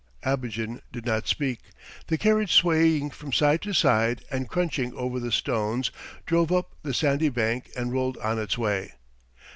Abogin 0.23 0.81
did 0.91 1.05
not 1.05 1.27
speak. 1.27 1.59
The 2.07 2.17
carriage 2.17 2.51
swaying 2.53 3.11
from 3.11 3.31
side 3.31 3.61
to 3.61 3.71
side 3.73 4.25
and 4.31 4.49
crunching 4.49 4.95
over 4.95 5.19
the 5.19 5.31
stones 5.31 5.91
drove 6.25 6.51
up 6.51 6.71
the 6.81 6.91
sandy 6.91 7.29
bank 7.29 7.69
and 7.77 7.93
rolled 7.93 8.17
on 8.17 8.39
its 8.39 8.57
way. 8.57 8.93